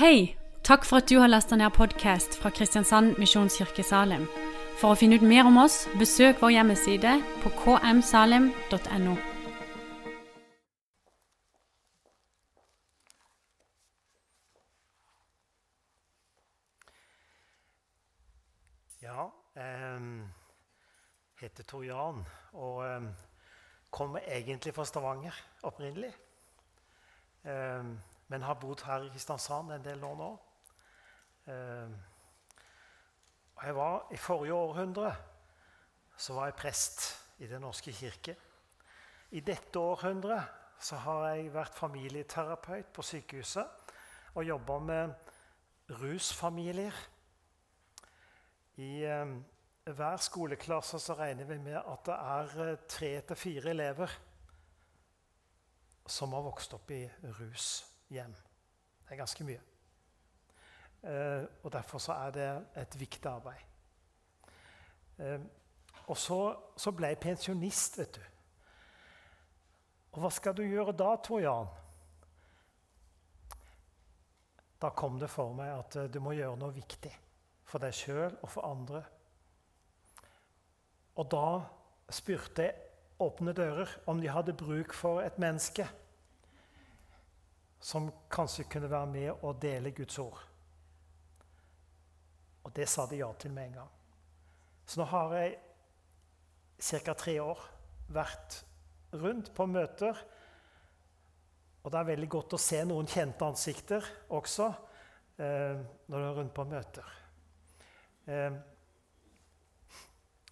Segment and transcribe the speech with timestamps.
[0.00, 0.34] Hei!
[0.64, 4.22] Takk for at du har lasta ned podkast fra Kristiansand Misjonskirke Salim.
[4.80, 9.18] For å finne ut mer om oss, besøk vår hjemmeside på kmsalim.no.
[19.04, 19.28] Ja,
[19.60, 20.00] jeg
[21.42, 22.22] heter Tor Jan
[22.54, 23.10] og
[23.92, 26.14] kommer egentlig fra Stavanger opprinnelig.
[27.44, 27.98] Em,
[28.30, 30.30] men har bodd her i Kristiansand en del år nå.
[31.50, 31.96] Em,
[33.56, 35.10] og jeg var, I forrige århundre
[36.16, 37.02] så var jeg prest
[37.40, 38.36] i Den norske kirke.
[39.30, 43.94] I dette århundret så har jeg vært familieterapeut på sykehuset
[44.34, 45.12] og jobba med
[46.00, 46.94] rusfamilier.
[48.80, 49.36] I eh,
[49.90, 54.18] hver skoleklasse så regner vi med at det er eh, tre til fire elever
[56.06, 57.04] som har vokst opp i
[58.10, 58.34] rushjem.
[59.06, 59.60] Det er ganske mye.
[61.02, 63.62] Eh, og Derfor så er det et viktig arbeid.
[65.18, 65.40] Eh,
[66.06, 68.22] og så, så ble jeg pensjonist, vet du.
[70.12, 71.70] Og hva skal du gjøre da, Tor Jan?
[74.80, 77.12] Da kom det for meg at eh, du må gjøre noe viktig
[77.64, 79.04] for deg sjøl og for andre.
[81.14, 81.60] Og da
[82.10, 82.86] spurte jeg
[83.20, 85.84] Åpne dører om de hadde bruk for et menneske
[87.80, 90.40] som kanskje kunne være med og dele Guds ord.
[92.64, 93.92] Og det sa de ja til med en gang.
[94.86, 95.56] Så nå har jeg
[96.80, 97.14] ca.
[97.14, 97.62] tre år
[98.12, 98.60] vært
[99.12, 100.18] rundt på møter.
[101.80, 104.04] Og det er veldig godt å se noen kjente ansikter
[104.36, 104.66] også
[105.40, 105.78] eh,
[106.10, 107.14] når du er rundt på møter.
[108.28, 108.58] Eh,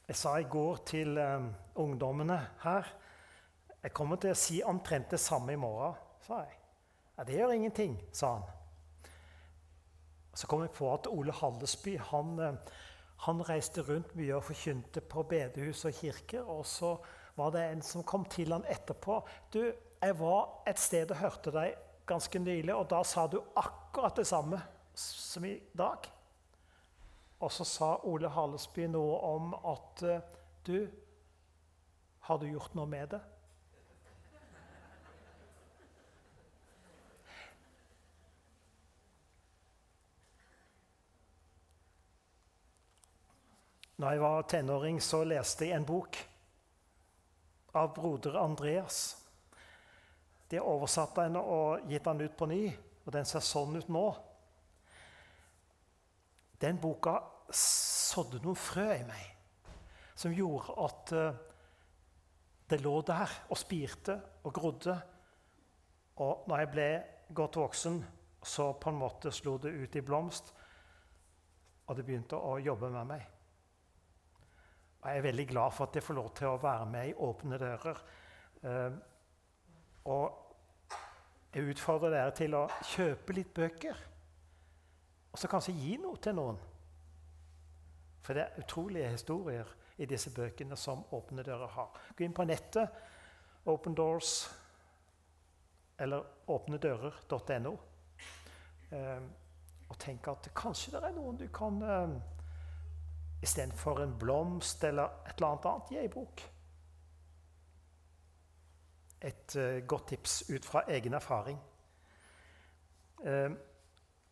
[0.09, 1.51] jeg sa i går til eh,
[1.83, 2.95] ungdommene her
[3.83, 6.58] Jeg kommer til å si omtrent det samme i morgen, sa jeg.
[7.19, 8.43] Ja, det gjør ingenting, sa han.
[10.39, 12.75] Så kom jeg på at Ole Hallesby han, eh,
[13.25, 16.47] han reiste rundt mye og forkynte på bedehus og kirker.
[16.47, 16.93] Og så
[17.34, 19.19] var det en som kom til han etterpå.
[19.51, 19.65] Du,
[19.99, 21.75] jeg var et sted og hørte deg
[22.07, 24.62] ganske nylig, og da sa du akkurat det samme
[24.95, 26.07] som i dag.
[27.43, 30.89] Og så sa Ole Hallesby noe om at eh, du
[32.28, 33.21] Har du gjort noe med det?
[43.98, 46.16] Da jeg var tenåring, så leste jeg en bok
[47.75, 49.16] av broder Andreas.
[50.48, 52.62] De har oversatt den og gitt den ut på ny,
[53.04, 54.04] og den ser sånn ut nå.
[56.62, 57.16] Den boka
[57.54, 59.34] sådde noen frø i meg
[60.19, 61.36] som gjorde at eh,
[62.69, 64.97] det lå der og spirte og grodde.
[66.19, 66.88] Og når jeg ble
[67.38, 68.00] godt voksen,
[68.42, 70.50] så på en måte slo det ut i blomst,
[71.86, 73.38] og det begynte å jobbe med meg.
[74.98, 77.16] Og jeg er veldig glad for at jeg får lov til å være med i
[77.28, 78.00] Åpne dører.
[78.62, 78.97] Eh,
[80.10, 80.44] og
[81.54, 84.00] jeg utfordrer dere til å kjøpe litt bøker.
[85.32, 86.59] Og så kanskje gi noe til noen.
[88.25, 91.94] For det er utrolige historier i disse bøkene som Åpne dører har.
[92.16, 92.91] Gå inn på nettet,
[93.69, 94.48] Open Doors
[95.98, 97.72] eller åpnedører.no,
[98.94, 99.22] eh,
[99.88, 102.12] og tenk at kanskje det er noen du kan eh,
[103.43, 106.43] Istedenfor en blomst eller et eller annet annet, gi ei bok.
[109.22, 111.59] Et uh, godt tips ut fra egen erfaring.
[113.22, 113.54] Uh,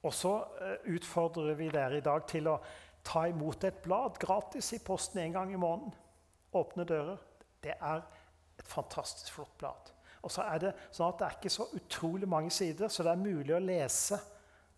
[0.03, 2.59] og så uh, utfordrer vi dere i dag til å
[3.07, 5.95] ta imot et blad gratis i posten en gang i måneden.
[6.59, 7.23] Åpne dører.
[7.63, 8.03] Det er
[8.59, 9.93] et fantastisk flott blad.
[10.27, 13.13] Og så er det sånn at det er ikke så utrolig mange sider, så det
[13.13, 14.19] er mulig å lese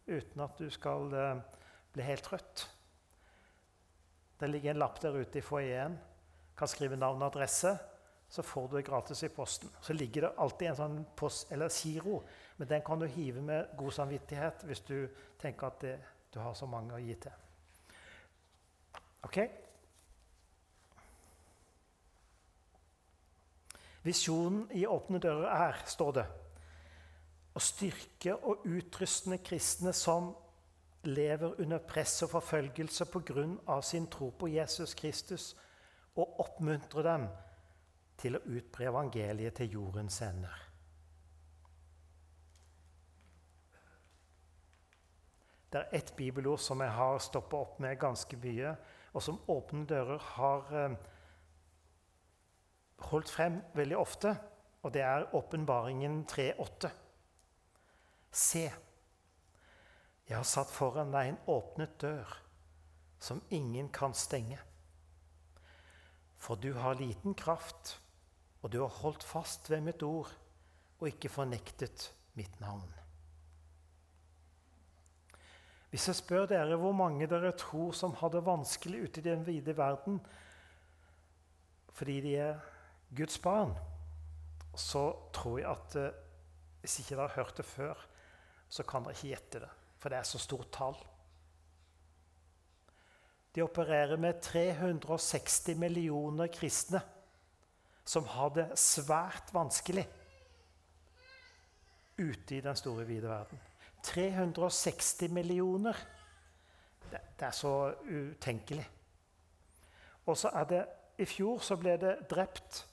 [0.08, 1.14] uten at du skal
[1.94, 2.66] bli helt trøtt.
[4.38, 5.98] Det ligger en lapp der ute i foajeen.
[6.58, 7.74] Kan skrive navn og adresse.
[8.28, 9.70] Så får du det gratis i posten.
[9.80, 12.20] Så ligger det alltid en sånn post, eller giro,
[12.58, 14.98] men den kan du hive med god samvittighet hvis du
[15.40, 15.94] tenker at det,
[16.34, 17.32] du har så mange å gi til.
[19.24, 19.38] Ok?
[24.04, 26.26] Visjonen i Åpne dører er, står det,
[27.56, 30.30] å styrke og utruste kristne som
[31.08, 33.80] lever under press og forfølgelse pga.
[33.82, 35.56] sin tro på Jesus Kristus,
[36.16, 37.28] og oppmuntre dem
[38.18, 40.64] til å utbre evangeliet til jordens ender.
[45.72, 48.72] Det er ett bibelord som jeg har stoppa opp med ganske mye,
[49.12, 50.96] og som Åpne dører har eh,
[53.10, 54.34] holdt frem veldig ofte,
[54.82, 56.90] og det er Åpenbaringen 3,8.
[58.32, 58.64] Se,
[60.28, 62.34] Jeg har satt foran deg en åpnet dør
[63.18, 64.58] som ingen kan stenge.
[66.38, 67.96] For du har liten kraft,
[68.62, 70.30] og du har holdt fast ved mitt ord
[70.98, 72.86] og ikke fornektet mitt navn.
[75.88, 79.46] Hvis jeg spør dere hvor mange dere tror som har det vanskelig ute i den
[79.46, 80.20] vide verden
[81.98, 82.58] fordi de er
[83.16, 83.72] Guds barn,
[84.76, 86.18] så tror jeg at eh,
[86.84, 88.04] hvis ikke dere har hørt det før,
[88.70, 89.70] så kan dere ikke gjette det.
[89.98, 90.96] For det er så stort tall.
[93.54, 97.00] De opererer med 360 millioner kristne
[98.08, 100.06] som har det svært vanskelig
[102.18, 103.60] ute i den store, vide verden.
[104.02, 105.96] 360 millioner.
[107.10, 108.88] Det, er så utenkelig.
[110.26, 110.86] Og så er det
[111.18, 112.84] I fjor så ble det drept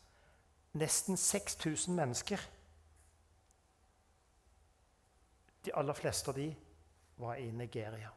[0.74, 2.42] nesten 6000 mennesker.
[5.66, 6.48] De aller fleste av de
[7.17, 8.12] var i Nigeria.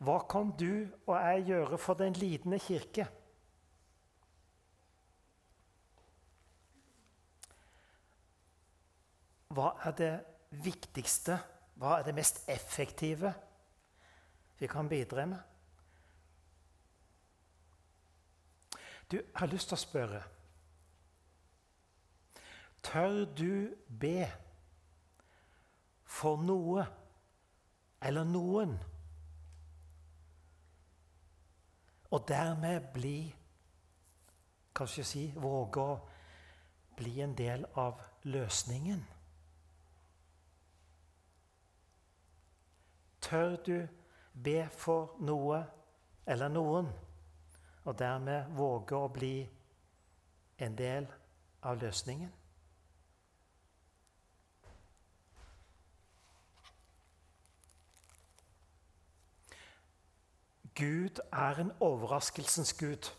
[0.00, 3.04] Hva kan du og jeg gjøre for den lidende kirke?
[9.50, 10.12] Hva er det
[10.64, 11.36] viktigste,
[11.76, 13.34] hva er det mest effektive
[14.60, 15.40] vi kan bidra med?
[19.10, 20.20] Du, har lyst til å spørre
[22.86, 24.30] Tør du be
[26.10, 26.84] for noe
[28.02, 28.74] eller noen?
[32.10, 33.18] Og dermed bli
[34.74, 35.96] Kanskje si våge å
[36.96, 37.98] bli en del av
[38.30, 39.02] løsningen.
[43.20, 43.74] Tør du
[44.32, 45.58] be for noe
[46.26, 46.88] eller noen,
[47.84, 49.34] og dermed våge å bli
[50.64, 51.08] en del
[51.66, 52.39] av løsningen?
[60.80, 63.10] Gud er en overraskelsens gud.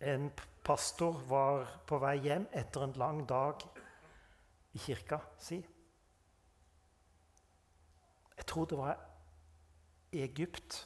[0.00, 0.30] En
[0.64, 3.60] pastor var på vei hjem etter en lang dag
[4.72, 5.60] i kirka si.
[8.36, 8.96] Jeg tror det var
[10.16, 10.80] i Egypt.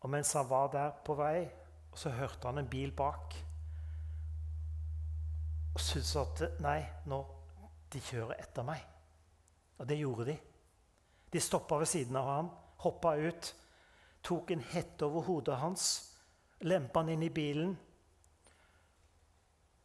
[0.00, 1.44] Og mens han var der på vei,
[1.94, 3.36] så hørte han en bil bak.
[5.74, 7.24] Og syntes at Nei, nå
[7.92, 8.95] de kjører etter meg.
[9.78, 10.36] Og det gjorde de.
[11.32, 12.50] De stoppa ved siden av ham,
[12.84, 13.50] hoppa ut,
[14.22, 15.88] tok en hette over hodet hans,
[16.64, 17.74] lempa han inn i bilen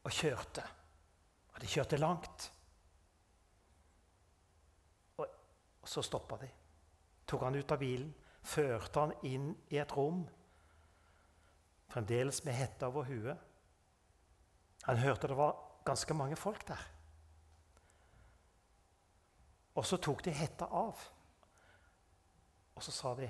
[0.01, 0.63] og kjørte.
[1.51, 2.47] Og de kjørte langt.
[5.17, 6.49] Og, og så stoppa de.
[7.27, 10.23] Tok han ut av bilen, førte han inn i et rom,
[11.91, 13.47] fremdeles med hette over huet.
[14.87, 16.81] Han hørte det var ganske mange folk der.
[19.75, 20.99] Og så tok de hetta av.
[22.75, 23.29] Og så sa de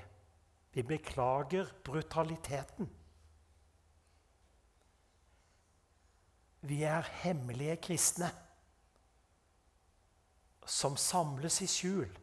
[0.71, 2.88] vi beklager brutaliteten.
[6.61, 8.29] Vi er hemmelige kristne
[10.65, 12.17] som samles i skjul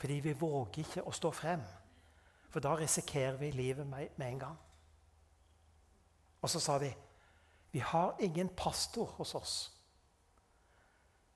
[0.00, 1.60] fordi vi våger ikke å stå frem.
[2.48, 4.56] For da risikerer vi livet med en gang.
[6.40, 6.88] Og så sa de
[7.70, 9.54] vi har ingen pastor hos oss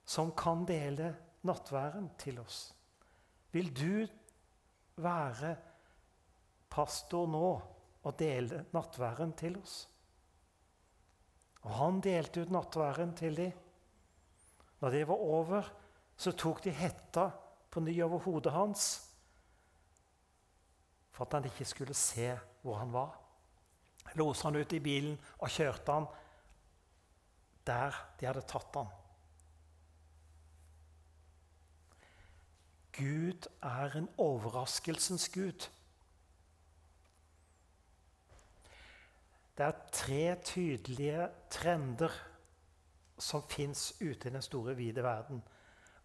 [0.05, 1.13] som kan dele
[1.45, 2.73] nattværen til oss.
[3.53, 4.07] Vil du
[5.03, 5.55] være
[6.71, 7.51] pastor nå
[8.05, 9.77] og dele nattværen til oss?
[11.65, 13.53] Og han delte ut nattværen til dem.
[14.81, 15.73] Når det var over,
[16.17, 17.31] så tok de hetta
[17.71, 18.89] på ny over hodet hans
[21.15, 22.33] for at han ikke skulle se
[22.63, 23.15] hvor han var.
[24.19, 26.07] Loste han ut i bilen og kjørte han
[27.65, 28.91] der de hadde tatt han.
[32.95, 35.67] Gud er en overraskelsens gud.
[39.55, 42.11] Det er tre tydelige trender
[43.19, 45.43] som fins ute i den store, vide verden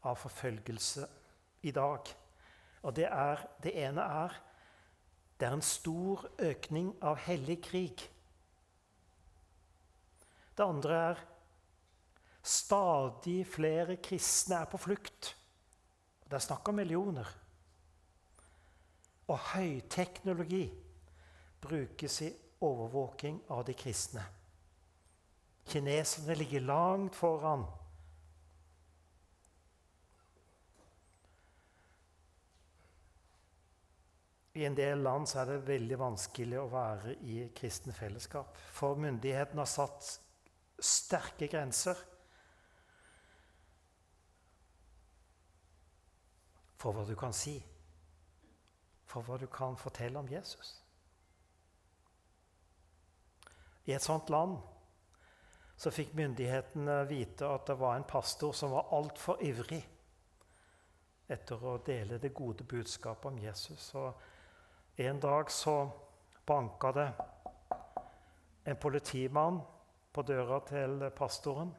[0.05, 1.08] av forfølgelse
[1.65, 2.13] i dag.
[2.81, 4.38] Og det, er, det ene er
[5.39, 8.01] det er en stor økning av hellig krig.
[10.51, 11.22] Det andre er
[12.43, 15.31] stadig flere kristne er på flukt.
[16.29, 17.29] Det er snakk om millioner.
[19.29, 20.67] Og høyteknologi
[21.62, 22.29] brukes i
[22.65, 24.24] overvåking av de kristne.
[25.69, 27.65] Kineserne ligger langt foran.
[34.53, 38.57] I en del land er det veldig vanskelig å være i kristen fellesskap.
[38.75, 40.09] For myndighetene har satt
[40.83, 41.98] sterke grenser
[46.79, 47.57] for hva du kan si,
[49.09, 50.77] for hva du kan fortelle om Jesus.
[53.89, 54.59] I et sånt land
[55.79, 59.81] så fikk myndighetene vite at det var en pastor som var altfor ivrig
[61.29, 63.89] etter å dele det gode budskapet om Jesus.
[63.95, 65.75] Og en dag så
[66.45, 67.09] banka det
[68.69, 69.62] en politimann
[70.12, 71.71] på døra til pastoren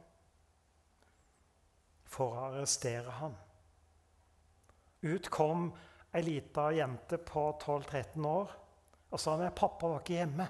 [2.11, 3.35] for å arrestere ham.
[5.01, 5.69] Ut kom
[6.13, 8.57] ei lita jente på 12-13 år
[9.11, 10.47] og sa at 'pappa var ikke hjemme'.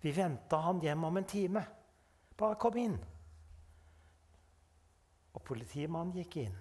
[0.00, 1.66] Vi venta han hjem om en time.
[2.36, 2.98] Bare kom inn.
[5.34, 6.56] Og politimannen gikk inn.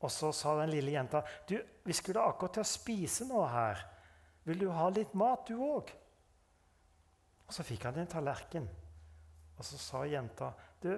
[0.00, 3.82] Og så sa den lille jenta du, vi skulle akkurat til å spise noe her.
[4.44, 5.90] Vil du ha litt mat, du òg?
[7.46, 8.68] Og så fikk han en tallerken.
[9.58, 10.94] Og så sa jenta du,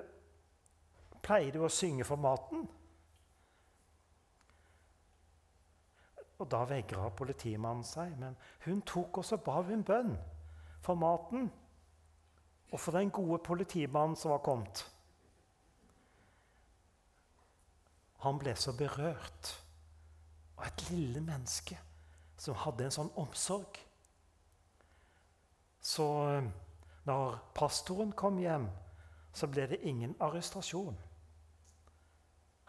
[1.23, 2.67] pleier du å synge for maten?
[6.43, 8.35] Og da vegra politimannen seg, men
[8.65, 10.17] hun tok også bav hun bønn
[10.83, 11.47] for maten
[12.73, 14.83] og for den gode politimannen som var kommet.
[18.25, 19.53] Han ble så berørt
[20.59, 21.79] av et lille menneske
[22.39, 23.79] som hadde en sånn omsorg.
[25.83, 26.51] Så eh,
[27.07, 28.69] når pastoren kom hjem,
[29.35, 30.99] så ble det ingen arrestasjon.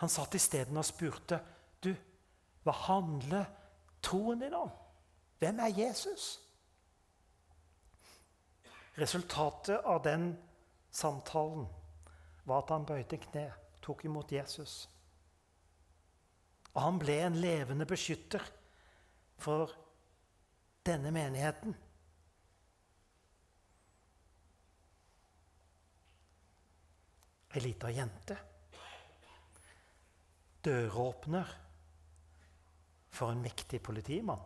[0.01, 1.39] Han satt isteden og spurte,
[1.81, 1.93] 'Du,
[2.63, 3.45] hva handler
[4.03, 4.71] troen din om?
[5.39, 6.39] Hvem er Jesus?'
[8.93, 10.37] Resultatet av den
[10.91, 11.65] samtalen
[12.43, 13.47] var at han bøyde kne,
[13.81, 14.83] tok imot Jesus.
[16.73, 18.45] Og han ble en levende beskytter
[19.41, 19.73] for
[20.85, 21.73] denne menigheten.
[27.53, 28.37] Ei lita jente.
[30.65, 31.49] Døråpner
[33.13, 34.41] for en mektig politimann.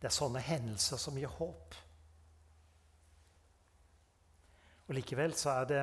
[0.00, 1.74] Det er sånne hendelser som gir håp.
[4.88, 5.82] Og Likevel så er det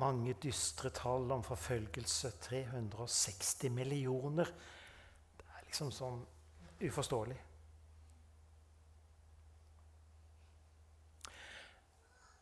[0.00, 2.32] mange dystre tall om forfølgelse.
[2.48, 4.48] 360 millioner.
[5.36, 6.22] Det er liksom sånn
[6.80, 7.36] uforståelig.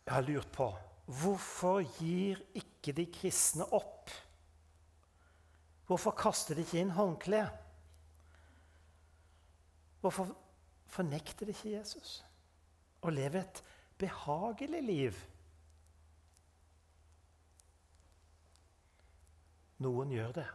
[0.07, 0.71] Jeg har lurt på
[1.07, 4.11] hvorfor gir ikke de kristne opp?
[5.87, 7.63] Hvorfor kaster de ikke inn håndkleet?
[10.01, 10.33] Hvorfor
[10.87, 12.25] fornekter de ikke Jesus
[13.03, 13.63] og lever et
[13.99, 15.19] behagelig liv?
[19.79, 20.47] Noen gjør det.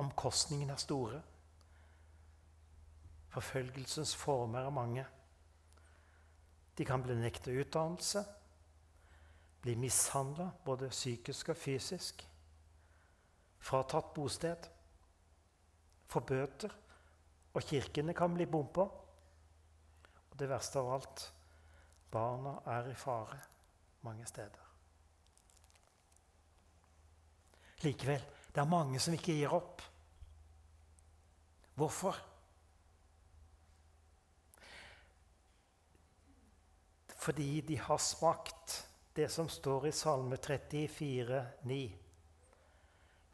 [0.00, 1.22] Omkostningene er store.
[3.30, 5.06] Forfølgelsens former er mange.
[6.78, 8.24] De kan bli nekta utdannelse,
[9.60, 12.24] bli mishandla både psykisk og fysisk,
[13.60, 14.70] fratatt bosted
[16.10, 16.72] får bøter,
[17.54, 18.86] og kirkene kan bli bompa.
[20.30, 21.24] Og det verste av alt
[22.10, 23.38] barna er i fare
[24.06, 24.66] mange steder.
[27.84, 29.82] Likevel det er mange som ikke gir opp.
[31.78, 32.16] Hvorfor?
[37.20, 38.80] Fordi de har smakt
[39.16, 41.80] det som står i Salme 34, 34,9.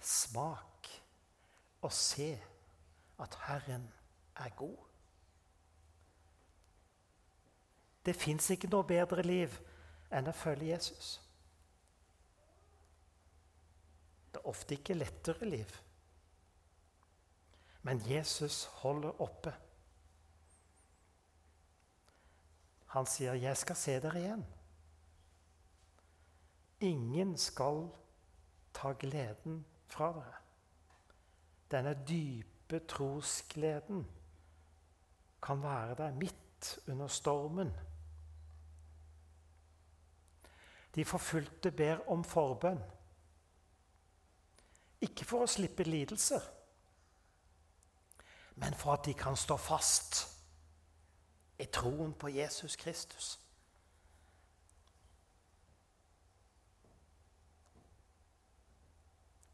[0.00, 1.02] Smak
[1.82, 2.30] og se
[3.18, 3.92] at Herren
[4.36, 4.76] er god.
[8.06, 9.54] Det fins ikke noe bedre liv
[10.14, 11.16] enn å følge Jesus.
[14.30, 15.72] Det er ofte ikke lettere liv.
[17.82, 19.54] Men Jesus holder oppe.
[22.94, 24.55] Han sier, 'Jeg skal se dere igjen'.
[26.80, 27.88] Ingen skal
[28.74, 30.34] ta gleden fra dere.
[31.70, 34.06] Denne dype trosgleden
[35.42, 37.72] kan være der midt under stormen.
[40.94, 42.82] De forfulgte ber om forbønn.
[45.00, 46.40] Ikke for å slippe lidelser,
[48.56, 50.22] men for at de kan stå fast
[51.60, 53.36] i troen på Jesus Kristus.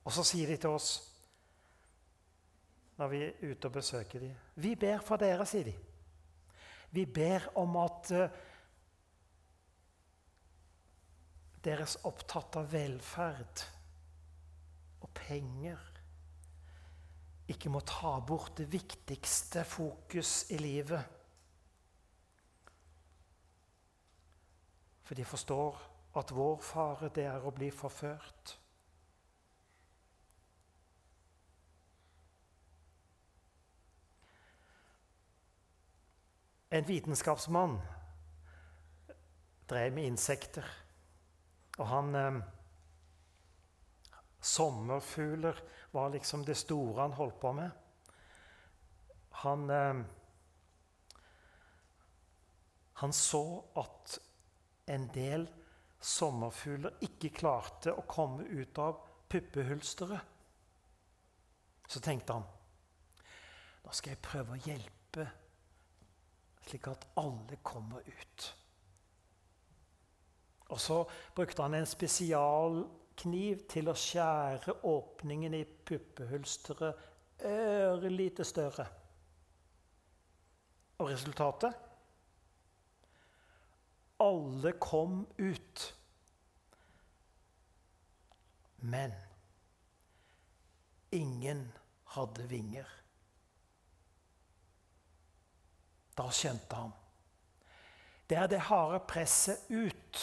[0.05, 0.93] Og så sier de til oss
[2.99, 4.35] når vi er ute og besøker dem.
[4.63, 5.75] Vi ber for dere, sier de.
[6.93, 8.27] Vi ber om at uh,
[11.65, 13.65] deres opptatt av velferd
[15.03, 15.89] og penger
[17.53, 21.03] ikke må ta bort det viktigste fokus i livet.
[25.03, 25.81] For de forstår
[26.17, 28.57] at vår fare, det er å bli forført.
[36.73, 37.81] En vitenskapsmann
[39.69, 40.65] drev med insekter.
[41.77, 42.39] Og han eh,
[44.41, 45.61] Sommerfugler
[45.93, 47.71] var liksom det store han holdt på med.
[49.45, 50.01] Han eh,
[53.03, 54.19] Han så at
[54.87, 55.49] en del
[56.01, 60.21] sommerfugler ikke klarte å komme ut av puppehulsteret.
[61.89, 62.47] Så tenkte han
[63.83, 65.27] nå skal jeg prøve å hjelpe
[66.67, 68.49] slik at alle kommer ut.
[70.73, 71.03] Og så
[71.35, 77.09] brukte han en spesialkniv til å skjære åpningen i puppehulsteret
[77.45, 78.87] ørlite større.
[80.99, 81.75] Og resultatet?
[84.23, 85.85] Alle kom ut.
[88.83, 89.13] Men
[91.13, 91.67] ingen
[92.15, 93.02] hadde vinger.
[96.19, 96.93] Da skjønte han.
[98.29, 100.21] Det er det harde presset ut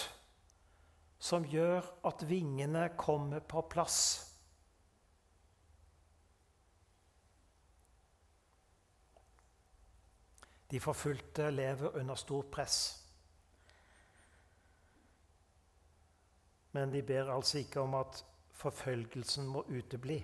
[1.20, 4.00] som gjør at vingene kommer på plass.
[10.70, 12.80] De forfulgte lever under stort press.
[16.72, 18.22] Men de ber altså ikke om at
[18.60, 20.20] forfølgelsen må utebli.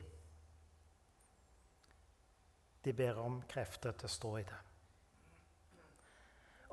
[2.86, 4.65] De ber om krefter til å stå i det.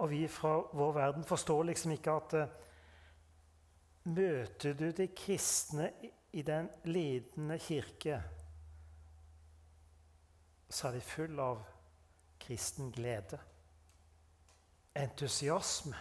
[0.02, 2.58] Og vi fra vår verden forstår liksom ikke at uh,
[4.02, 5.92] Møter du de kristne
[6.34, 8.16] i den lidende kirke,
[10.66, 11.60] så er de full av
[12.42, 13.38] kristen glede,
[14.98, 15.94] entusiasme.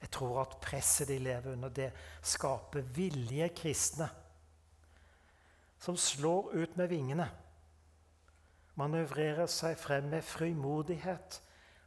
[0.00, 1.90] Jeg tror at presset de lever under, det
[2.22, 4.06] skaper villige kristne
[5.80, 7.26] som slår ut med vingene,
[8.78, 11.40] manøvrerer seg frem med frimodighet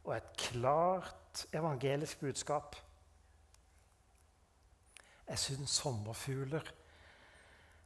[0.04, 2.76] og et klart evangelisk budskap.
[5.28, 6.72] Jeg syns sommerfugler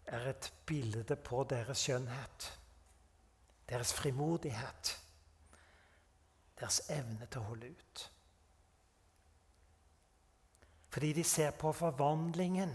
[0.07, 2.53] er et bilde på deres skjønnhet,
[3.69, 4.95] deres frimodighet,
[6.59, 8.05] deres evne til å holde ut.
[10.89, 12.73] Fordi de ser på forvandlingen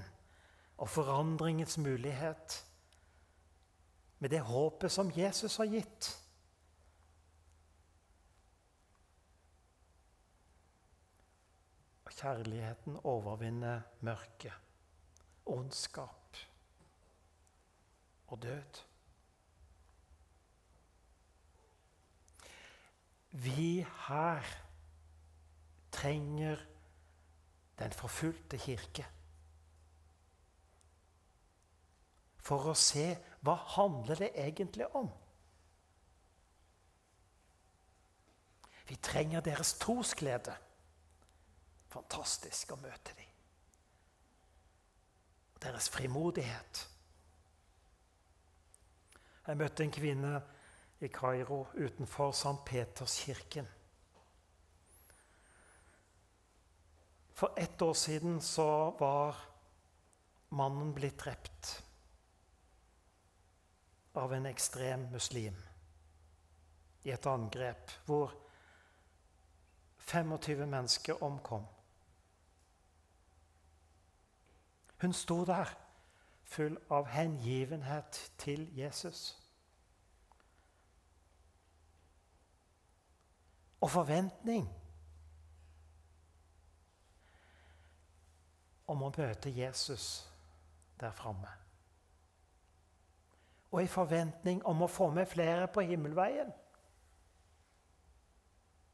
[0.78, 2.62] og forandringens mulighet
[4.24, 6.08] med det håpet som Jesus har gitt.
[12.08, 14.56] Og kjærligheten overvinner mørket,
[15.46, 16.40] ondskap
[18.32, 18.80] og død.
[23.44, 24.56] Vi her
[25.92, 26.64] trenger
[27.80, 29.04] den forfulgte kirke.
[32.40, 33.10] For å se
[33.44, 35.10] hva handler det egentlig om.
[38.88, 40.56] Vi trenger deres trosglede.
[41.92, 43.30] Fantastisk å møte dem.
[45.64, 46.88] Deres frimodighet.
[49.44, 50.34] Jeg møtte en kvinne
[51.04, 52.56] i Kairo utenfor St.
[52.66, 53.68] Peterskirken.
[57.34, 59.40] For ett år siden så var
[60.56, 61.83] mannen blitt drept
[64.14, 65.56] av en ekstrem muslim
[67.04, 68.34] i et angrep hvor
[69.98, 71.66] 25 mennesker omkom.
[75.02, 75.78] Hun sto der
[76.44, 79.40] full av hengivenhet til Jesus.
[83.82, 84.70] Og forventning
[88.88, 90.30] om å møte Jesus
[91.00, 91.63] der framme.
[93.74, 96.52] Og i forventning om å få med flere på himmelveien.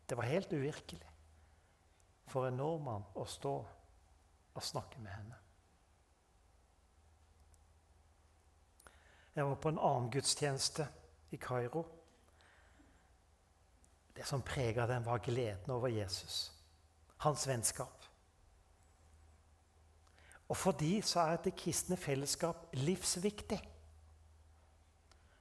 [0.10, 1.06] Det var helt uvirkelig
[2.30, 3.54] for en nordmann å stå
[4.56, 5.38] og snakke med henne.
[9.36, 10.88] Jeg var på en annen gudstjeneste
[11.32, 11.86] i Kairo.
[14.15, 16.50] Det som prega den, var gleden over Jesus,
[17.24, 18.06] hans vennskap.
[20.50, 23.62] Og for de så er det kristne fellesskap livsviktig.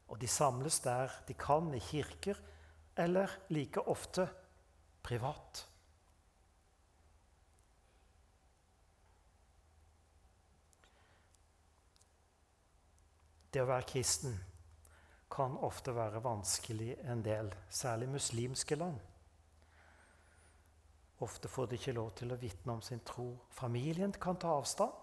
[0.08, 2.38] Og de samles der de kan, i kirker,
[2.96, 4.28] eller like ofte
[5.02, 5.68] privat.
[13.52, 14.36] det å være kristen
[15.32, 18.98] kan ofte være vanskelig en del, særlig muslimske land.
[21.24, 23.32] Ofte får de ikke lov til å vitne om sin tro.
[23.50, 24.94] Familien kan ta avstand.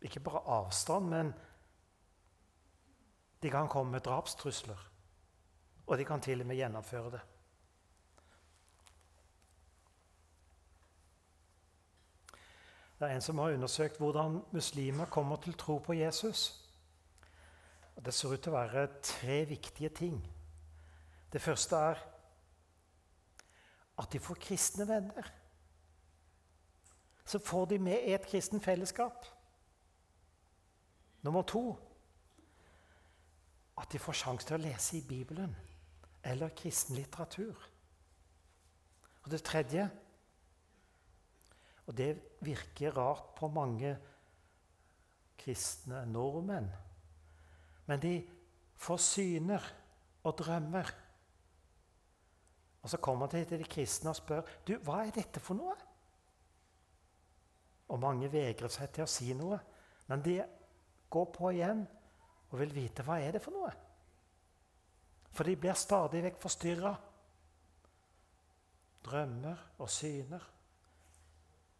[0.00, 1.32] Ikke bare avstand, men
[3.42, 4.90] de kan komme med drapstrusler.
[5.86, 7.20] Og de kan til og med gjennomføre det.
[13.00, 16.68] Det er en som har undersøkt hvordan muslimer kommer til tro på Jesus.
[18.04, 20.20] Det ser ut til å være tre viktige ting.
[21.32, 22.02] Det første er
[24.00, 25.32] at de får kristne venner.
[27.24, 29.26] Så får de med et kristen fellesskap.
[31.22, 31.89] Nummer to
[33.80, 35.54] at de får sjanse til å lese i Bibelen
[36.26, 37.56] eller kristen litteratur.
[39.24, 39.90] Og det tredje
[41.90, 42.12] Og det
[42.46, 43.96] virker rart på mange
[45.40, 46.68] kristne nordmenn.
[47.88, 48.12] Men de
[48.78, 49.64] får syner
[50.22, 50.92] og drømmer.
[52.82, 55.74] Og så kommer de til de kristne og spør du, hva er dette for noe.
[57.90, 59.58] Og mange vegrer seg til å si noe.
[60.06, 60.38] Men de
[61.10, 61.82] går på igjen
[62.50, 63.70] og vil vite hva er det for noe.
[65.30, 66.92] For de blir stadig vekk forstyrra.
[69.06, 70.42] Drømmer og syner.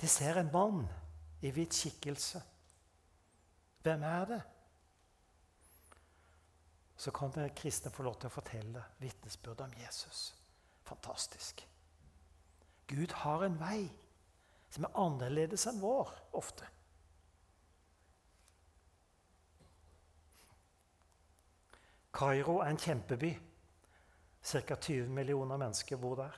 [0.01, 0.85] De ser en mann
[1.43, 2.41] i hvit skikkelse.
[3.83, 4.41] Hvem er det?
[7.01, 10.31] Så kan det kristne få lov til å fortelle vitnesbyrd om Jesus.
[10.85, 11.65] Fantastisk.
[12.91, 13.89] Gud har en vei
[14.71, 16.67] som er annerledes enn vår ofte.
[22.21, 23.31] Kairo er en kjempeby.
[24.45, 24.75] Ca.
[24.75, 26.37] 20 millioner mennesker bor der.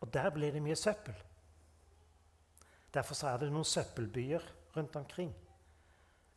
[0.00, 1.14] Og der blir det mye søppel.
[2.94, 4.40] Derfor er det noen søppelbyer
[4.76, 5.34] rundt omkring.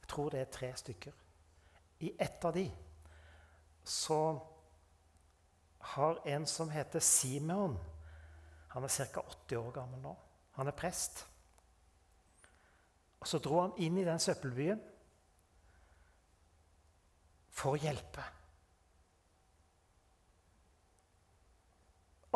[0.01, 1.13] Jeg tror det er tre stykker.
[1.99, 2.65] I ett av de
[3.83, 4.19] så
[5.79, 7.77] har en som heter Simeon
[8.67, 9.21] Han er ca.
[9.21, 10.15] 80 år gammel nå.
[10.51, 11.23] Han er prest.
[13.19, 14.81] Og Så dro han inn i den søppelbyen
[17.57, 18.23] for å hjelpe.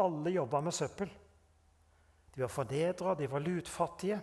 [0.02, 1.12] Alle jobba med søppel.
[2.34, 4.18] De var fornedra, de var lutfattige.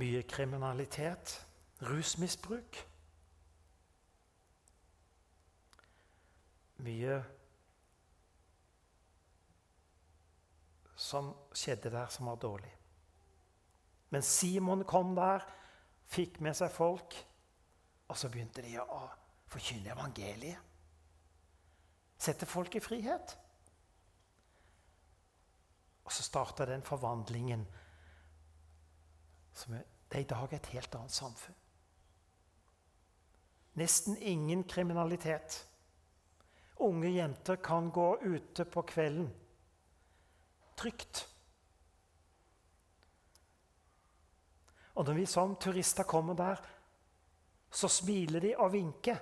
[0.00, 1.36] Mye kriminalitet,
[1.88, 2.80] rusmisbruk.
[6.84, 7.20] Mye
[11.00, 12.72] som skjedde der som var dårlig.
[14.10, 15.44] Men Simon kom der,
[16.10, 17.14] fikk med seg folk.
[18.10, 19.04] Og så begynte de å
[19.50, 20.66] forkynne evangeliet.
[22.20, 23.36] Sette folk i frihet.
[26.04, 27.62] Og så starta den forvandlingen
[29.54, 29.86] som er,
[30.18, 31.54] i dag et helt annet samfunn.
[33.78, 35.60] Nesten ingen kriminalitet.
[36.82, 39.30] Unge jenter kan gå ute på kvelden
[40.80, 41.22] trygt.
[44.98, 46.60] Og når vi som turister kommer der,
[47.70, 49.18] så smiler de og vinker.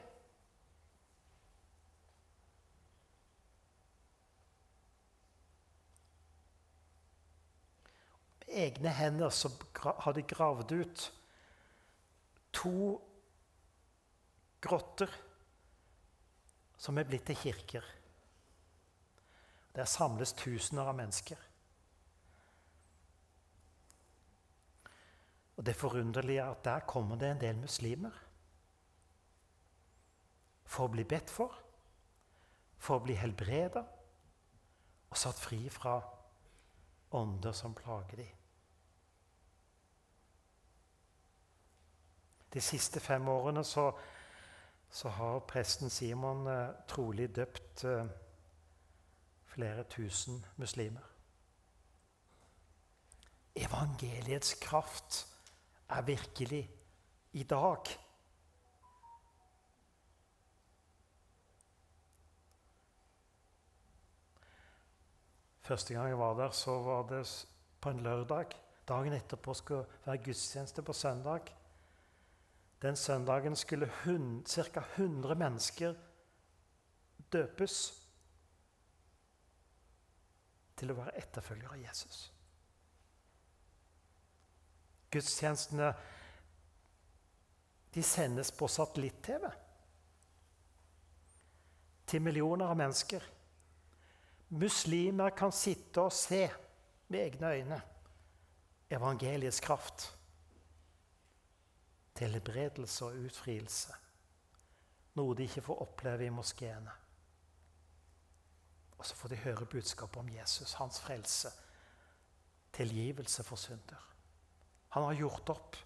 [8.40, 9.50] Med egne hender så
[10.00, 11.02] har de gravd ut
[12.56, 12.96] to
[14.64, 15.12] grotter
[16.78, 17.84] som er blitt til kirker.
[19.76, 21.44] Der samles tusener av mennesker.
[25.58, 28.27] Og Det forunderlige er at der kommer det en del muslimer
[30.68, 31.54] for å bli bedt for,
[32.78, 33.82] for å bli helbreda
[35.08, 35.96] og satt fri fra
[37.16, 38.34] ånder som plager dem.
[42.52, 43.90] De siste fem årene så,
[44.90, 48.08] så har presten Simon eh, trolig døpt eh,
[49.52, 51.04] flere tusen muslimer.
[53.58, 55.26] Evangeliets kraft
[55.90, 56.62] er virkelig
[57.32, 57.88] i dag.
[65.68, 67.46] Første gang jeg var der, så var det
[67.80, 68.54] på en lørdag.
[68.88, 71.40] Dagen etterpå skulle være gudstjeneste på søndag.
[72.82, 73.90] Den søndagen skulle
[74.48, 74.80] ca.
[74.96, 75.94] 100 mennesker
[77.32, 77.76] døpes
[80.76, 82.32] til å være etterfølger av Jesus.
[85.10, 85.92] Gudstjenestene
[87.94, 89.50] de sendes på satellitt-TV
[92.08, 93.34] til millioner av mennesker.
[94.48, 96.48] Muslimer kan sitte og se
[97.08, 97.82] med egne øyne
[98.90, 100.14] evangeliets kraft.
[102.18, 102.40] til
[103.02, 103.94] og utfrielse.
[105.14, 106.90] Noe de ikke får oppleve i moskeene.
[108.98, 111.48] Og så får de høre budskapet om Jesus, hans frelse.
[112.72, 114.02] Tilgivelse for synder.
[114.88, 115.76] Han har gjort opp.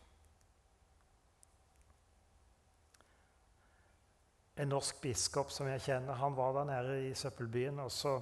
[4.56, 7.78] En norsk biskop som jeg kjenner, han var der nede i søppelbyen.
[7.78, 8.20] og så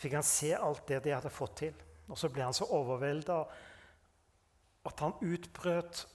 [0.00, 1.76] fikk han se alt det de hadde fått til.
[2.10, 3.42] Og så ble han så overvelda
[4.88, 6.06] at han utbrøt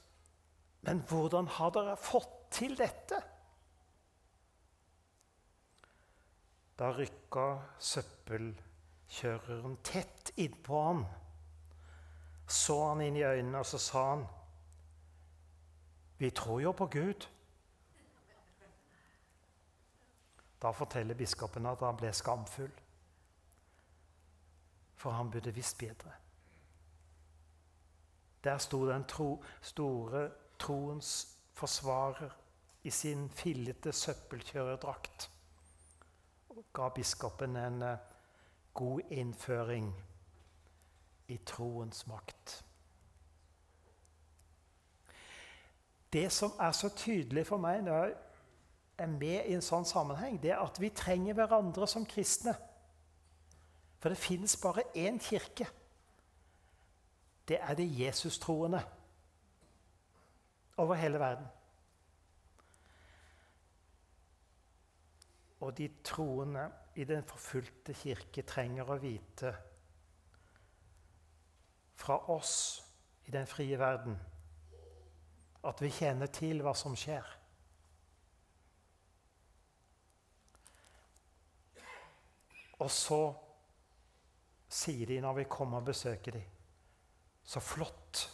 [0.86, 3.18] Men hvordan har dere fått til dette?
[6.78, 7.46] Da rykka
[7.80, 11.06] søppelkjøreren tett innpå han,
[12.46, 14.26] så han inn i øynene, og så sa han
[16.20, 17.28] Vi tror jo på Gud.
[20.62, 22.85] Da forteller biskopen at han ble skamfull.
[24.96, 26.12] For han burde visst bedre.
[28.44, 30.30] Der sto den tro, store
[30.60, 32.30] troens forsvarer
[32.84, 35.32] i sin fillete søppelkjørerdrakt
[36.56, 37.98] og ga biskopen en uh,
[38.74, 39.90] god innføring
[41.28, 42.66] i troens makt.
[46.14, 48.14] Det som er så tydelig for meg når jeg
[48.98, 52.54] er med i en sånn sammenheng, det er at vi trenger hverandre som kristne.
[54.06, 55.66] For det finnes bare én kirke
[57.48, 58.84] det er det Jesus-troende
[60.78, 61.46] over hele verden.
[65.60, 69.54] Og de troende i den forfulgte kirke trenger å vite
[71.96, 72.84] fra oss
[73.26, 74.20] i den frie verden
[75.66, 77.26] at vi kjenner til hva som skjer.
[82.86, 83.24] Og så
[84.70, 86.52] sier de når vi kommer og besøker dem
[87.46, 88.32] så flott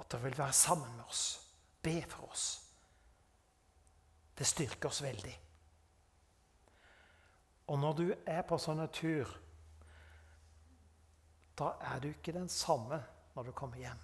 [0.00, 1.40] at dere vil være sammen med oss,
[1.82, 2.62] be for oss.
[4.38, 5.34] Det styrker oss veldig.
[7.66, 9.30] Og når du er på sånne tur,
[11.58, 13.00] da er du ikke den samme
[13.34, 14.00] når du kommer hjem.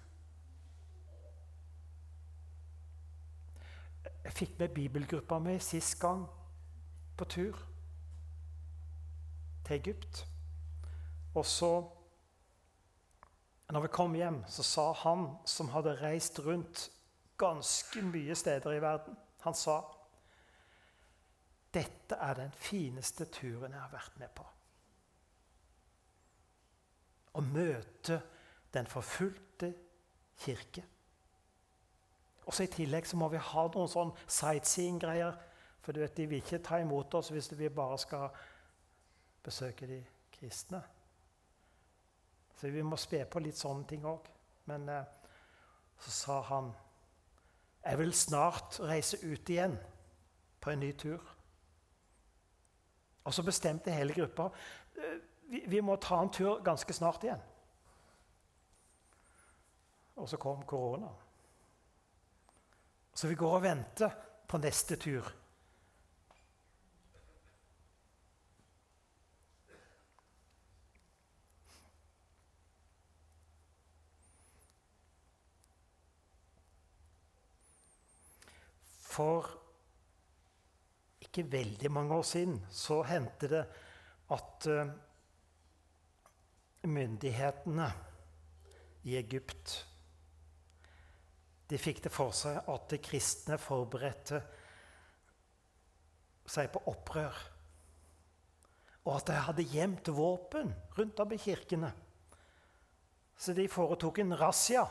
[4.23, 6.25] Jeg fikk med bibelgruppa mi sist gang
[7.17, 7.57] på tur
[9.65, 10.25] til Egypt.
[11.33, 11.73] Og så
[13.73, 16.89] når vi kom hjem, så sa han som hadde reist rundt
[17.41, 19.79] ganske mye steder i verden Han sa
[21.73, 24.43] dette er den fineste turen jeg har vært med på.
[27.33, 28.19] Å møte
[28.75, 29.71] den forfulgte
[30.43, 30.83] kirke.
[32.45, 35.33] Og så I tillegg så må vi ha noen sånn sightseeing-greier.
[35.81, 38.29] For du vet, de vil ikke ta imot oss hvis vi bare skal
[39.43, 40.03] besøke de
[40.37, 40.83] kristne.
[42.63, 44.27] Så vi må spe på litt sånne ting òg.
[44.71, 45.07] Men eh,
[45.99, 46.69] så sa han
[47.83, 49.75] Jeg vil snart reise ut igjen
[50.63, 51.19] på en ny tur.
[53.27, 54.45] Og så bestemte hele gruppa
[54.95, 55.17] eh,
[55.49, 57.43] vi, vi må ta en tur ganske snart igjen.
[60.15, 61.11] Og så kom korona.
[63.13, 64.15] Så vi går og venter
[64.47, 65.27] på neste tur.
[79.13, 79.49] For
[81.23, 83.63] ikke veldig mange år siden så hendte det
[84.33, 84.89] at uh,
[86.89, 87.87] myndighetene
[89.07, 89.75] i Egypt
[91.69, 94.41] de fikk det for seg at de kristne forberedte
[96.53, 97.37] seg på opprør.
[99.07, 101.89] Og at de hadde gjemt våpen rundt om i kirkene.
[103.39, 104.83] Så de foretok en razzia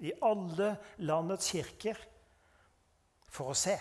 [0.00, 0.72] i alle
[1.04, 1.98] landets kirker
[3.30, 3.76] for å se.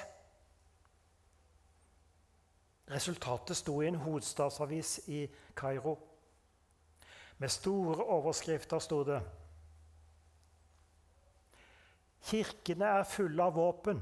[2.89, 5.25] Resultatet sto i en hovedstadsavis i
[5.57, 5.97] Kairo.
[7.37, 9.19] Med store overskrifter sto det
[12.29, 14.01] Kirkene er fulle av våpen.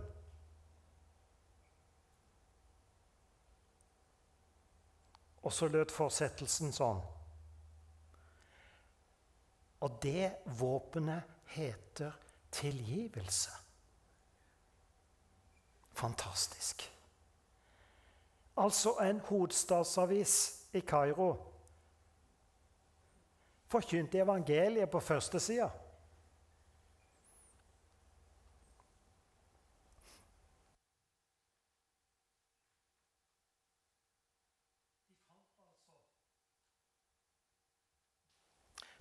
[5.45, 7.03] Og så lød fortsettelsen sånn.
[9.85, 12.17] Og det våpenet heter
[12.51, 13.66] tilgivelse.
[15.97, 16.93] Fantastisk.
[18.57, 21.35] Altså en hovedstadsavis i Kairo
[23.65, 25.69] forkynte evangeliet på førstesida.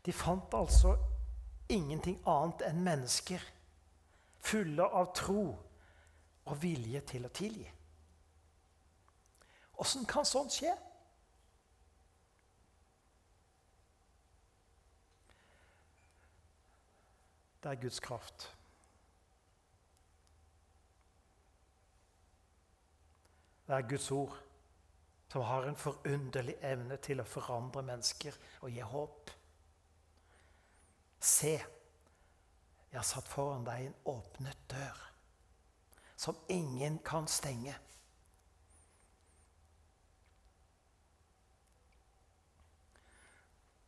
[0.06, 0.96] De fant altså
[1.68, 3.42] ingenting annet enn mennesker
[4.46, 5.65] fulle av tro
[6.46, 7.66] og vilje til å tilgi.
[9.82, 10.72] Åssen kan sånt skje?
[17.62, 18.46] Det er Guds kraft.
[23.66, 24.36] Det er Guds ord
[25.32, 29.32] som har en forunderlig evne til å forandre mennesker og gi håp.
[31.18, 31.56] Se,
[32.92, 35.05] jeg har satt foran deg en åpnet dør
[36.16, 37.74] som ingen kan stenge.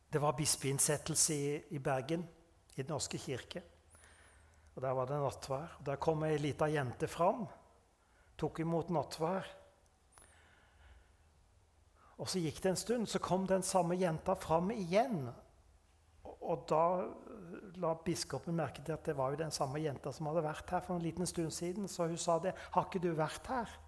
[0.09, 2.29] Det var bispeinnsettelse i, i Bergen,
[2.77, 3.63] i Den norske kirke.
[4.75, 5.77] Og Der var det nattvær.
[5.79, 7.47] Og Der kom ei lita jente fram,
[8.39, 9.47] tok imot nattvær.
[12.19, 15.29] Og Så gikk det en stund, så kom den samme jenta fram igjen.
[16.49, 16.83] Og da
[17.79, 20.85] la biskopen merke til at det var jo den samme jenta som hadde vært her
[20.85, 21.89] for en liten stund siden.
[21.89, 22.55] Så hun sa det.
[22.73, 23.79] 'Har ikke du vært her?'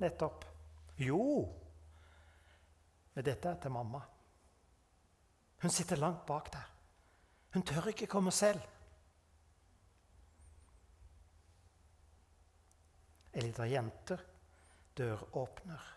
[0.00, 0.44] Nettopp.
[0.98, 1.48] Jo.
[3.14, 4.00] Men dette er til mamma.
[5.62, 6.70] Hun sitter langt bak der.
[7.52, 8.60] Hun tør ikke komme selv.
[13.34, 14.18] Ei lita jente
[14.96, 15.96] døråpner.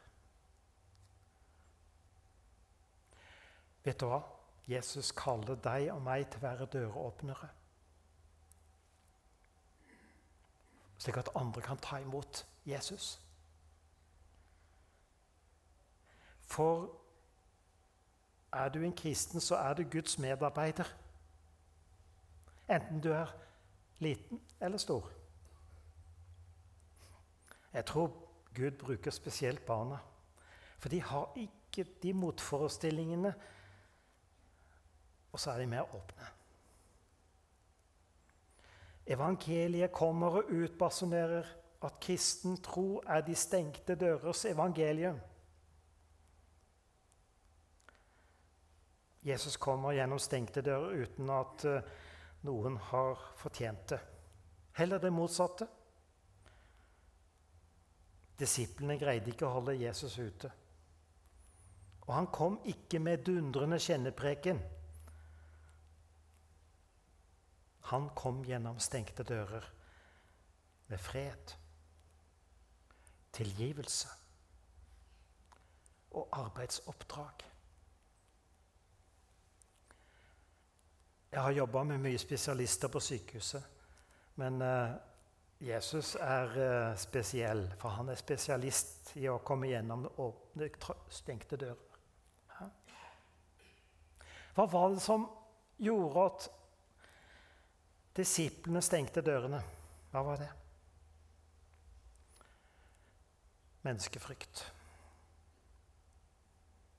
[3.84, 4.22] Vet du hva?
[4.68, 7.50] Jesus kaller deg og meg til å være døråpnere.
[11.04, 13.18] Slik at andre kan ta imot Jesus.
[16.48, 16.88] For
[18.54, 20.88] er du en kristen, så er du Guds medarbeider.
[22.70, 23.34] Enten du er
[24.00, 25.10] liten eller stor.
[27.74, 28.14] Jeg tror
[28.56, 29.98] Gud bruker spesielt barna.
[30.80, 33.34] For de har ikke de motforestillingene
[35.34, 36.30] og så er de mer åpne.
[39.14, 41.50] Evangeliet kommer og utbasunerer
[41.84, 45.20] at kristen tro er de stengte dørers evangelium.
[49.24, 51.92] Jesus kommer gjennom stengte dører uten at eh,
[52.48, 54.00] noen har fortjent det.
[54.76, 55.68] Heller det motsatte.
[58.40, 60.52] Disiplene greide ikke å holde Jesus ute.
[62.04, 64.60] Og han kom ikke med dundrende kjennepreken.
[67.94, 69.66] Han kom gjennom stengte dører
[70.90, 71.52] med fred,
[73.38, 74.10] tilgivelse
[76.18, 77.44] og arbeidsoppdrag.
[81.34, 83.70] Jeg har jobba med mye spesialister på sykehuset.
[84.42, 84.98] Men uh,
[85.62, 90.72] Jesus er uh, spesiell, for han er spesialist i å komme gjennom åpne,
[91.14, 91.94] stengte dører.
[94.58, 95.30] Hva var det som
[95.78, 96.52] gjorde at
[98.18, 99.60] Disiplene stengte dørene.
[100.12, 100.50] Hva var det?
[103.84, 104.74] Menneskefrykt.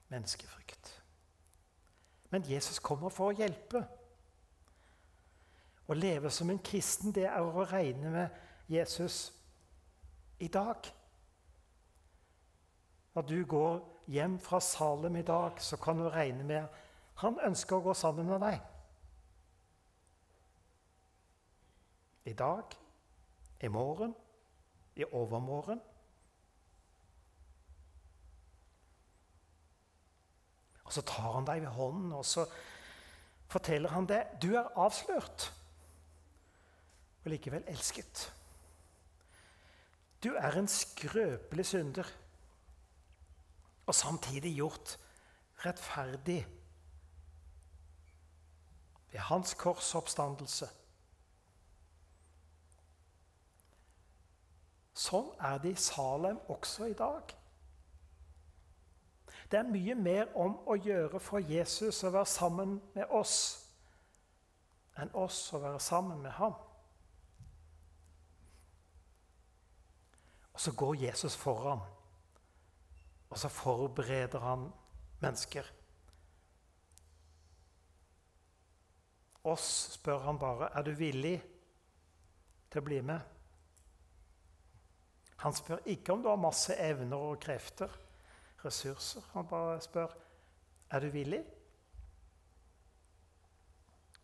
[0.08, 0.90] Menneskefrykt.
[2.30, 3.84] Men Jesus kommer for å hjelpe.
[5.86, 9.28] Å leve som en kristen, det er å regne med Jesus
[10.42, 10.90] i dag.
[13.14, 16.80] Når du går hjem fra Salem i dag, så kan du regne med
[17.22, 18.73] han ønsker å gå sammen med deg.
[22.24, 22.76] I dag,
[23.60, 24.14] i morgen,
[24.96, 25.80] i overmorgen.
[30.84, 32.46] Og så tar han deg ved hånden og så
[33.50, 34.22] forteller han det.
[34.42, 35.50] Du er avslørt
[37.24, 38.26] og likevel elsket.
[40.24, 42.08] Du er en skrøpelig synder
[43.86, 44.96] og samtidig gjort
[45.64, 46.46] rettferdig
[49.12, 50.68] ved hans korsoppstandelse.
[54.94, 57.34] Sånn er det i Salem også i dag.
[59.50, 63.36] Det er mye mer om å gjøre for Jesus å være sammen med oss
[65.02, 66.54] enn oss å være sammen med ham.
[70.54, 71.82] Og så går Jesus foran,
[73.30, 74.68] og så forbereder han
[75.22, 75.66] mennesker.
[79.50, 79.66] Oss
[79.98, 81.36] spør han bare er du villig
[82.70, 83.33] til å bli med.
[85.42, 87.90] Han spør ikke om du har masse evner og krefter,
[88.64, 89.24] ressurser.
[89.32, 90.14] Han bare spør
[90.90, 91.42] er du villig.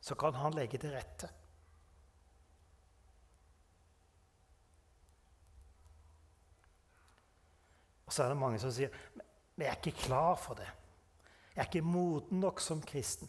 [0.00, 1.28] Så kan han legge til rette.
[8.06, 8.90] Og så er det mange som sier
[9.60, 10.68] men jeg er ikke klar for det.
[11.52, 13.28] Jeg er ikke moden nok som kristen.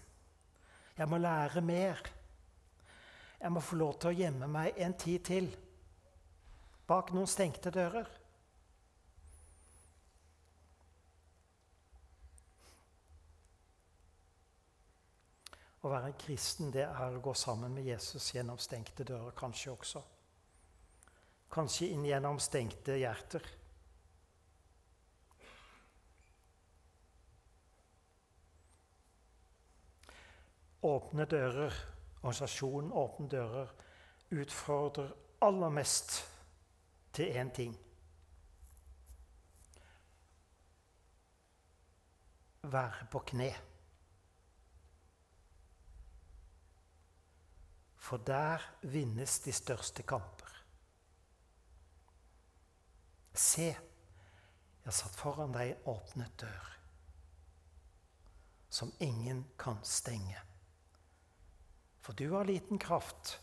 [0.96, 2.00] Jeg må lære mer.
[3.42, 5.50] Jeg må få lov til å gjemme meg en tid til
[6.92, 8.10] bak noen stengte dører.
[15.82, 19.72] Å være en kristen det er å gå sammen med Jesus gjennom stengte dører, kanskje
[19.72, 20.02] også.
[21.52, 23.48] Kanskje inn gjennom stengte hjerter.
[30.92, 31.80] Åpne dører,
[32.22, 33.74] organisasjonen Åpne dører,
[34.38, 35.16] utfordrer
[35.46, 36.20] aller mest
[37.14, 37.76] til én ting.
[42.62, 43.52] Være på kne.
[47.98, 50.52] For der vinnes de største kamper.
[53.34, 53.72] Se,
[54.86, 56.72] jeg satt foran deg åpnet dør
[58.72, 60.40] som ingen kan stenge.
[62.02, 63.40] For du har liten kraft,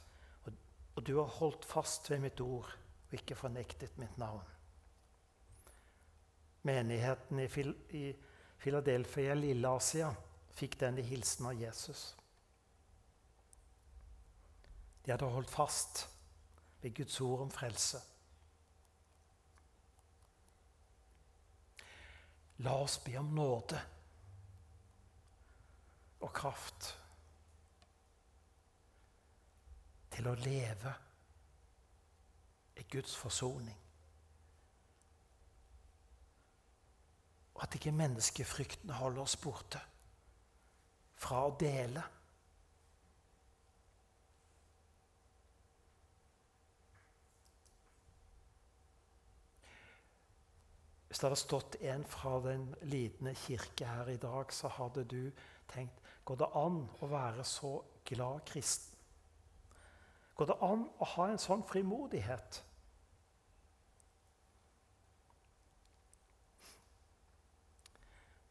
[0.94, 2.72] og du har holdt fast ved mitt ord
[3.08, 4.44] og ikke fornektet mitt navn.
[6.62, 8.14] Menigheten i
[8.58, 10.10] Filadelfia, Lille Asia,
[10.52, 12.14] fikk denne hilsen av Jesus.
[15.04, 16.04] De hadde holdt fast
[16.82, 18.02] ved Guds ord om frelse.
[22.66, 23.80] La oss be om nåde
[26.26, 26.90] og kraft
[30.10, 31.07] til å leve i
[32.90, 33.76] Guds forsoning.
[37.54, 39.80] Og at ikke menneskefrykten holder oss borte
[41.18, 42.04] fra å dele
[51.08, 55.30] Hvis det hadde stått en fra den lidende kirke her i dag, så hadde du
[55.72, 57.72] tenkt Går det an å være så
[58.06, 58.94] glad kristen?
[60.36, 62.60] Går det an å ha en sånn frimodighet?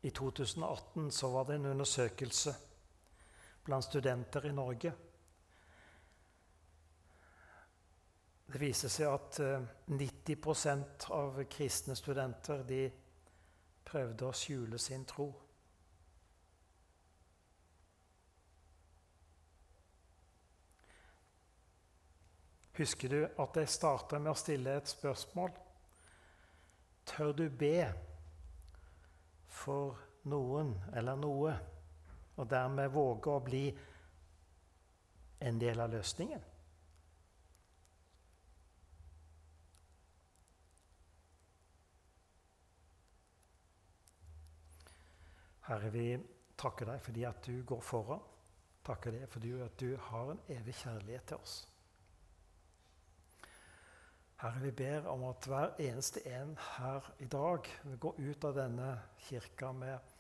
[0.08, 2.54] I 2018 så var det en undersøkelse
[3.68, 4.94] blant studenter i Norge
[8.48, 9.40] Det viser seg at
[9.92, 10.38] 90
[10.72, 12.86] eh, av kristne studenter de
[13.88, 15.28] prøvde å skjule sin tro.
[22.80, 25.52] Husker du at jeg starta med å stille et spørsmål?
[27.12, 27.90] Tør du be
[29.58, 29.98] for
[30.30, 31.56] noen eller noe,
[32.38, 33.64] og dermed våge å bli
[35.48, 36.46] en del av løsningen?
[45.68, 46.14] Herre, vi
[46.56, 48.22] takker deg fordi at du går foran.
[48.88, 51.58] Takker deg fordi at du har en evig kjærlighet til oss.
[54.38, 58.54] Herre, vi ber om at hver eneste en her i dag vil gå ut av
[58.54, 58.92] denne
[59.26, 60.14] kirka med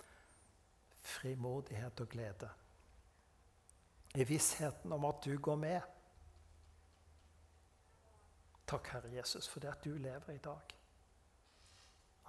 [1.07, 2.49] frimodighet og glede.
[4.17, 5.81] I vissheten om at du går med.
[8.67, 10.73] Takk, Herre Jesus, for det at du lever i dag.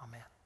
[0.05, 0.38] Amen.